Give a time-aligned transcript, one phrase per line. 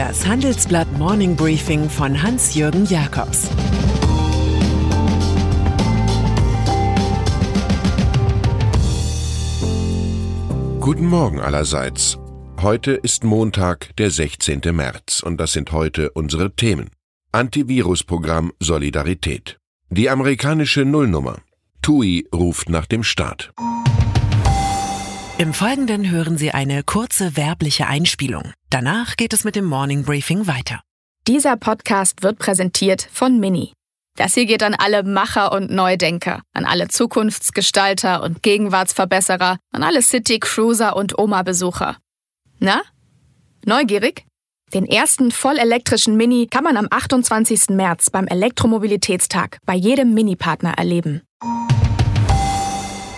[0.00, 3.50] Das Handelsblatt Morning Briefing von Hans-Jürgen Jakobs
[10.80, 12.16] Guten Morgen allerseits.
[12.62, 14.62] Heute ist Montag, der 16.
[14.72, 16.88] März, und das sind heute unsere Themen.
[17.32, 19.58] Antivirusprogramm Solidarität.
[19.90, 21.40] Die amerikanische Nullnummer.
[21.82, 23.52] TUI ruft nach dem Staat.
[25.40, 28.52] Im Folgenden hören Sie eine kurze werbliche Einspielung.
[28.68, 30.82] Danach geht es mit dem Morning Briefing weiter.
[31.26, 33.72] Dieser Podcast wird präsentiert von Mini.
[34.18, 40.02] Das hier geht an alle Macher und Neudenker, an alle Zukunftsgestalter und Gegenwartsverbesserer, an alle
[40.02, 41.96] City Cruiser und Oma-Besucher.
[42.58, 42.82] Na?
[43.64, 44.26] Neugierig?
[44.74, 47.70] Den ersten vollelektrischen Mini kann man am 28.
[47.70, 51.22] März beim Elektromobilitätstag bei jedem Mini-Partner erleben.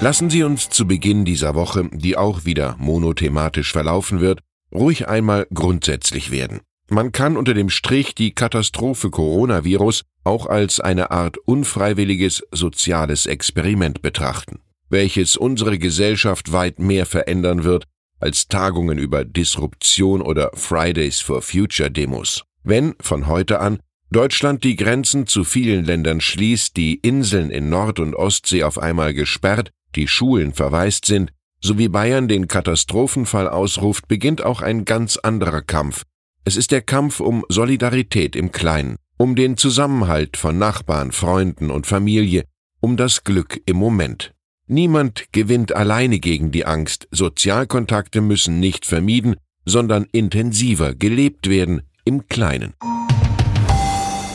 [0.02, 4.41] Lassen Sie uns zu Beginn dieser Woche, die auch wieder monothematisch verlaufen wird,
[4.74, 6.59] ruhig einmal grundsätzlich werden.
[6.88, 14.02] Man kann unter dem Strich die Katastrophe Coronavirus auch als eine Art unfreiwilliges soziales Experiment
[14.02, 17.85] betrachten, welches unsere Gesellschaft weit mehr verändern wird
[18.19, 22.43] als Tagungen über Disruption oder Fridays for Future Demos.
[22.65, 23.79] Wenn von heute an
[24.10, 29.15] Deutschland die Grenzen zu vielen Ländern schließt, die Inseln in Nord- und Ostsee auf einmal
[29.15, 35.62] gesperrt, die Schulen verwaist sind, sowie Bayern den Katastrophenfall ausruft, beginnt auch ein ganz anderer
[35.62, 36.02] Kampf.
[36.45, 41.87] Es ist der Kampf um Solidarität im Kleinen, um den Zusammenhalt von Nachbarn, Freunden und
[41.87, 42.45] Familie,
[42.80, 44.32] um das Glück im Moment.
[44.66, 52.26] Niemand gewinnt alleine gegen die Angst, Sozialkontakte müssen nicht vermieden, sondern intensiver gelebt werden im
[52.26, 52.74] Kleinen.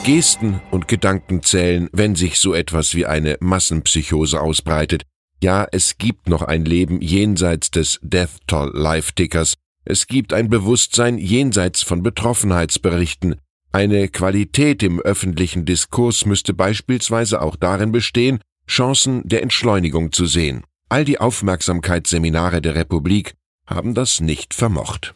[0.06, 5.04] Gesten und Gedanken zählen, wenn sich so etwas wie eine Massenpsychose ausbreitet,
[5.44, 9.54] ja, es gibt noch ein Leben jenseits des Death Toll Live-Tickers.
[9.86, 13.36] Es gibt ein Bewusstsein jenseits von Betroffenheitsberichten.
[13.72, 20.64] Eine Qualität im öffentlichen Diskurs müsste beispielsweise auch darin bestehen, Chancen der Entschleunigung zu sehen.
[20.90, 23.36] All die Aufmerksamkeitsseminare der Republik
[23.68, 25.16] haben das nicht vermocht.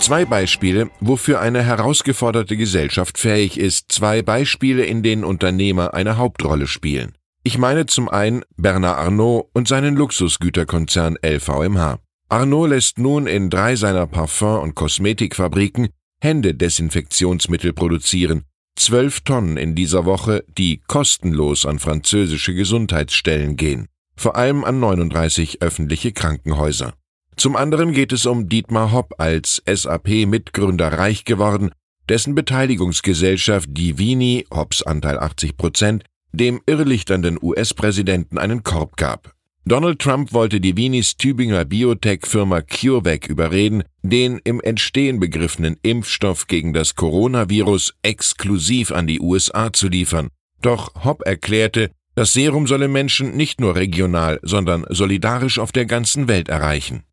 [0.00, 6.66] Zwei Beispiele, wofür eine herausgeforderte Gesellschaft fähig ist, zwei Beispiele, in denen Unternehmer eine Hauptrolle
[6.66, 7.14] spielen.
[7.46, 11.98] Ich meine zum einen Bernard Arnault und seinen Luxusgüterkonzern LVMH.
[12.30, 15.90] Arnault lässt nun in drei seiner Parfum- und Kosmetikfabriken
[16.22, 18.44] Händedesinfektionsmittel produzieren,
[18.76, 25.60] zwölf Tonnen in dieser Woche, die kostenlos an französische Gesundheitsstellen gehen, vor allem an 39
[25.60, 26.94] öffentliche Krankenhäuser.
[27.36, 31.72] Zum anderen geht es um Dietmar Hopp als SAP-Mitgründer reich geworden,
[32.08, 36.04] dessen Beteiligungsgesellschaft Divini, Hopps Anteil 80 Prozent,
[36.36, 39.34] dem irrlichternden US-Präsidenten einen Korb gab.
[39.66, 46.74] Donald Trump wollte die Wienis Tübinger Biotech-Firma CureVac überreden, den im Entstehen begriffenen Impfstoff gegen
[46.74, 50.28] das Coronavirus exklusiv an die USA zu liefern.
[50.60, 56.28] Doch Hopp erklärte, das Serum solle Menschen nicht nur regional, sondern solidarisch auf der ganzen
[56.28, 57.04] Welt erreichen.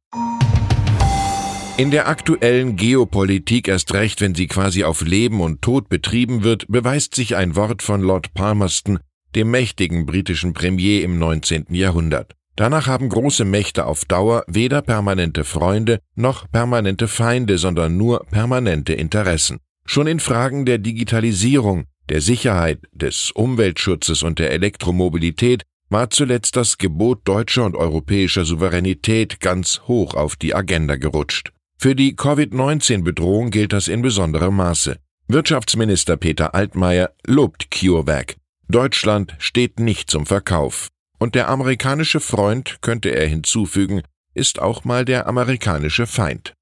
[1.78, 6.66] In der aktuellen Geopolitik erst recht, wenn sie quasi auf Leben und Tod betrieben wird,
[6.68, 9.00] beweist sich ein Wort von Lord Palmerston,
[9.36, 11.68] dem mächtigen britischen Premier im 19.
[11.70, 12.36] Jahrhundert.
[12.56, 18.94] Danach haben große Mächte auf Dauer weder permanente Freunde noch permanente Feinde, sondern nur permanente
[18.94, 19.60] Interessen.
[19.86, 26.78] Schon in Fragen der Digitalisierung, der Sicherheit, des Umweltschutzes und der Elektromobilität war zuletzt das
[26.78, 31.52] Gebot deutscher und europäischer Souveränität ganz hoch auf die Agenda gerutscht.
[31.78, 34.98] Für die Covid-19-Bedrohung gilt das in besonderem Maße.
[35.28, 38.36] Wirtschaftsminister Peter Altmaier lobt CureVac,
[38.72, 40.88] Deutschland steht nicht zum Verkauf.
[41.20, 44.02] Und der amerikanische Freund, könnte er hinzufügen,
[44.34, 46.54] ist auch mal der amerikanische Feind.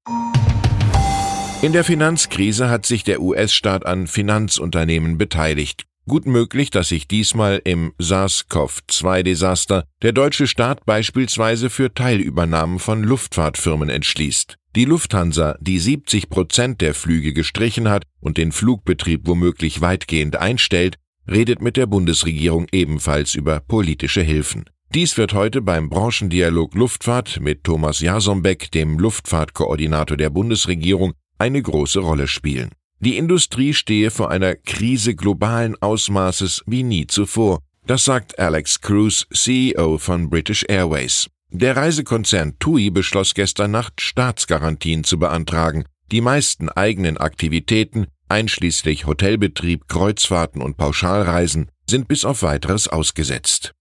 [1.62, 5.84] In der Finanzkrise hat sich der US-Staat an Finanzunternehmen beteiligt.
[6.08, 13.88] Gut möglich, dass sich diesmal im SARS-CoV-2-Desaster der deutsche Staat beispielsweise für Teilübernahmen von Luftfahrtfirmen
[13.88, 14.56] entschließt.
[14.74, 20.96] Die Lufthansa, die 70 Prozent der Flüge gestrichen hat und den Flugbetrieb womöglich weitgehend einstellt,
[21.30, 24.64] redet mit der Bundesregierung ebenfalls über politische Hilfen.
[24.92, 32.00] Dies wird heute beim Branchendialog Luftfahrt mit Thomas Jasombeck, dem Luftfahrtkoordinator der Bundesregierung, eine große
[32.00, 32.70] Rolle spielen.
[32.98, 37.60] Die Industrie stehe vor einer Krise globalen Ausmaßes wie nie zuvor.
[37.86, 41.28] Das sagt Alex Cruz, CEO von British Airways.
[41.50, 45.84] Der Reisekonzern TUI beschloss gestern Nacht Staatsgarantien zu beantragen.
[46.10, 53.74] Die meisten eigenen Aktivitäten einschließlich Hotelbetrieb, Kreuzfahrten und Pauschalreisen, sind bis auf weiteres ausgesetzt.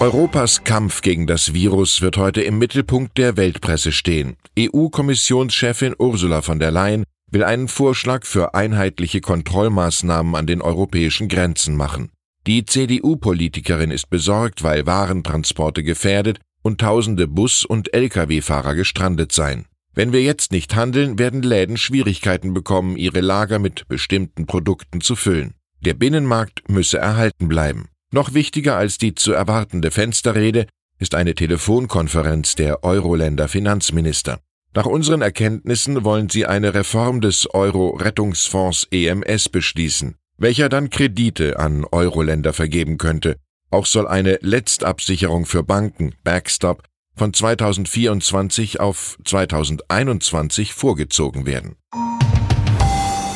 [0.00, 4.36] Europas Kampf gegen das Virus wird heute im Mittelpunkt der Weltpresse stehen.
[4.56, 11.76] EU-Kommissionschefin Ursula von der Leyen will einen Vorschlag für einheitliche Kontrollmaßnahmen an den europäischen Grenzen
[11.76, 12.10] machen.
[12.46, 19.66] Die CDU-Politikerin ist besorgt, weil Warentransporte gefährdet und tausende Bus- und Lkw-Fahrer gestrandet seien.
[19.98, 25.16] Wenn wir jetzt nicht handeln, werden Läden Schwierigkeiten bekommen, ihre Lager mit bestimmten Produkten zu
[25.16, 25.54] füllen.
[25.80, 27.88] Der Binnenmarkt müsse erhalten bleiben.
[28.12, 30.68] Noch wichtiger als die zu erwartende Fensterrede
[31.00, 34.38] ist eine Telefonkonferenz der Euro-Länder Finanzminister.
[34.72, 41.84] Nach unseren Erkenntnissen wollen sie eine Reform des Euro-Rettungsfonds EMS beschließen, welcher dann Kredite an
[41.84, 43.34] Euro-Länder vergeben könnte.
[43.72, 46.84] Auch soll eine Letztabsicherung für Banken, Backstop,
[47.18, 51.76] von 2024 auf 2021 vorgezogen werden.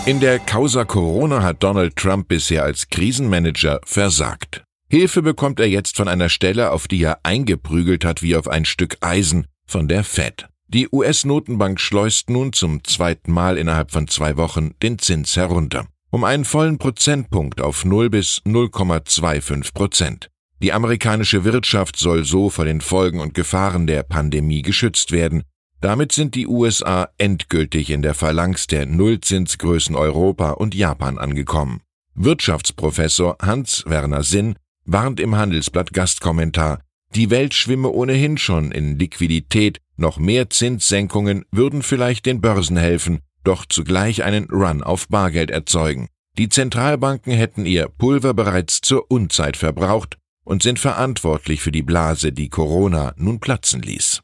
[0.07, 4.65] In der Causa Corona hat Donald Trump bisher als Krisenmanager versagt.
[4.89, 8.65] Hilfe bekommt er jetzt von einer Stelle, auf die er eingeprügelt hat wie auf ein
[8.65, 10.49] Stück Eisen, von der Fed.
[10.67, 15.87] Die US-Notenbank schleust nun zum zweiten Mal innerhalb von zwei Wochen den Zins herunter.
[16.11, 20.32] Um einen vollen Prozentpunkt auf 0 bis 0,25 Prozent.
[20.63, 25.43] Die amerikanische Wirtschaft soll so vor den Folgen und Gefahren der Pandemie geschützt werden,
[25.81, 31.81] damit sind die USA endgültig in der Phalanx der Nullzinsgrößen Europa und Japan angekommen.
[32.15, 34.55] Wirtschaftsprofessor Hans-Werner Sinn
[34.85, 36.81] warnt im Handelsblatt Gastkommentar,
[37.17, 43.19] die Welt schwimme ohnehin schon in Liquidität, noch mehr Zinssenkungen würden vielleicht den Börsen helfen,
[43.43, 46.07] doch zugleich einen Run auf Bargeld erzeugen.
[46.39, 52.33] Die Zentralbanken hätten ihr Pulver bereits zur Unzeit verbraucht und sind verantwortlich für die Blase,
[52.33, 54.23] die Corona nun platzen ließ.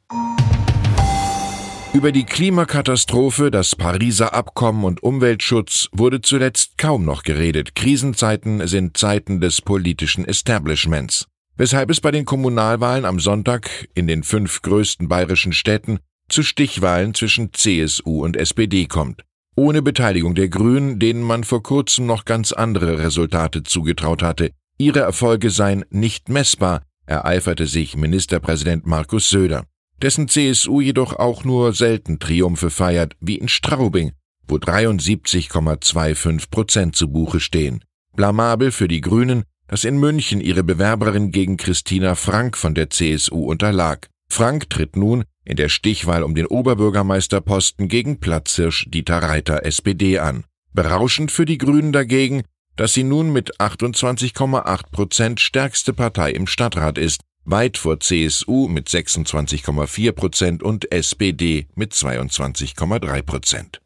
[1.94, 7.74] Über die Klimakatastrophe, das Pariser Abkommen und Umweltschutz wurde zuletzt kaum noch geredet.
[7.74, 11.26] Krisenzeiten sind Zeiten des politischen Establishments.
[11.56, 15.98] Weshalb es bei den Kommunalwahlen am Sonntag in den fünf größten bayerischen Städten
[16.28, 19.24] zu Stichwahlen zwischen CSU und SPD kommt.
[19.56, 24.52] Ohne Beteiligung der Grünen, denen man vor kurzem noch ganz andere Resultate zugetraut hatte.
[24.78, 29.64] Ihre Erfolge seien nicht messbar, ereiferte sich Ministerpräsident Markus Söder
[30.02, 34.12] dessen CSU jedoch auch nur selten Triumphe feiert, wie in Straubing,
[34.46, 37.84] wo 73,25 Prozent zu Buche stehen.
[38.14, 43.44] Blamabel für die Grünen, dass in München ihre Bewerberin gegen Christina Frank von der CSU
[43.44, 44.08] unterlag.
[44.30, 50.44] Frank tritt nun in der Stichwahl um den Oberbürgermeisterposten gegen Platzhirsch Dieter Reiter SPD an.
[50.72, 52.42] Berauschend für die Grünen dagegen,
[52.78, 58.88] dass sie nun mit 28,8 Prozent stärkste Partei im Stadtrat ist, weit vor CSU mit
[58.88, 63.80] 26,4 Prozent und SPD mit 22,3 Prozent.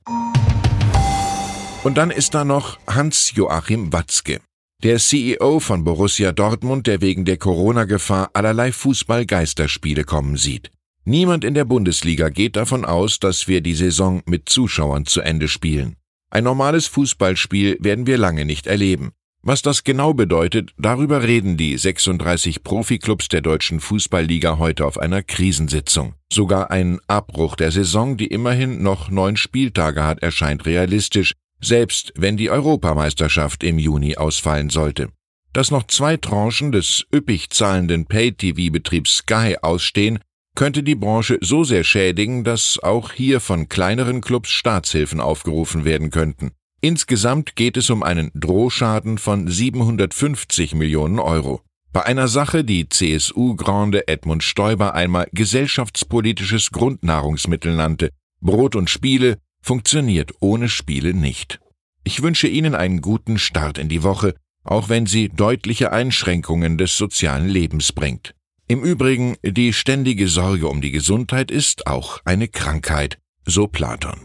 [1.83, 4.41] Und dann ist da noch Hans-Joachim Watzke,
[4.83, 10.71] der CEO von Borussia Dortmund, der wegen der Corona-Gefahr allerlei Fußball-Geisterspiele kommen sieht.
[11.05, 15.49] Niemand in der Bundesliga geht davon aus, dass wir die Saison mit Zuschauern zu Ende
[15.49, 15.97] spielen.
[16.33, 19.13] Ein normales Fußballspiel werden wir lange nicht erleben.
[19.43, 25.23] Was das genau bedeutet, darüber reden die 36 Profiklubs der deutschen Fußballliga heute auf einer
[25.23, 26.15] Krisensitzung.
[26.33, 32.39] Sogar ein Abbruch der Saison, die immerhin noch neun Spieltage hat, erscheint realistisch, selbst wenn
[32.39, 35.11] die Europameisterschaft im Juni ausfallen sollte.
[35.53, 40.19] Dass noch zwei Tranchen des üppig zahlenden Pay-TV-Betriebs Sky ausstehen,
[40.55, 46.11] könnte die Branche so sehr schädigen, dass auch hier von kleineren Clubs Staatshilfen aufgerufen werden
[46.11, 46.53] könnten.
[46.81, 51.63] Insgesamt geht es um einen Drohschaden von 750 Millionen Euro.
[51.93, 60.33] Bei einer Sache, die CSU-Grande Edmund Stoiber einmal gesellschaftspolitisches Grundnahrungsmittel nannte, Brot und Spiele, funktioniert
[60.41, 61.61] ohne Spiele nicht.
[62.03, 66.97] Ich wünsche Ihnen einen guten Start in die Woche, auch wenn sie deutliche Einschränkungen des
[66.97, 68.35] sozialen Lebens bringt.
[68.73, 74.19] Im Übrigen, die ständige Sorge um die Gesundheit ist auch eine Krankheit, so Platon.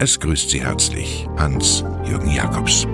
[0.00, 2.84] Es grüßt Sie herzlich Hans-Jürgen Jakobs.